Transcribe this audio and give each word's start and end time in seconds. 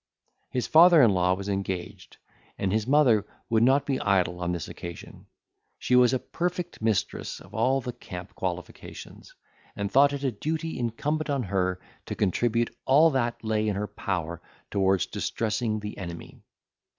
His 0.49 0.65
father 0.65 1.03
in 1.03 1.11
law 1.11 1.35
was 1.35 1.47
engaged, 1.47 2.17
and 2.57 2.73
his 2.73 2.87
mother 2.87 3.23
would 3.51 3.61
not 3.61 3.85
be 3.85 3.99
idle 3.99 4.39
on 4.39 4.51
this 4.51 4.67
occasion. 4.67 5.27
She 5.77 5.95
was 5.95 6.11
a 6.11 6.17
perfect 6.17 6.81
mistress 6.81 7.39
of 7.39 7.53
all 7.53 7.81
the 7.81 7.93
camp 7.93 8.33
qualifications, 8.33 9.35
and 9.75 9.91
thought 9.91 10.11
it 10.11 10.23
a 10.23 10.31
duty 10.31 10.79
incumbent 10.79 11.29
on 11.29 11.43
her 11.43 11.79
to 12.07 12.15
contribute 12.15 12.75
all 12.85 13.11
that 13.11 13.43
lay 13.43 13.67
in 13.67 13.75
her 13.75 13.85
power 13.85 14.41
towards 14.71 15.05
distressing 15.05 15.79
the 15.81 15.95
enemy. 15.99 16.41